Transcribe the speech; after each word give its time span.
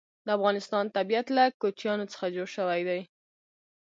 د 0.25 0.27
افغانستان 0.37 0.85
طبیعت 0.97 1.27
له 1.37 1.43
کوچیانو 1.61 2.09
څخه 2.13 2.25
جوړ 2.35 2.47
شوی 2.57 2.81
دی. 2.89 3.01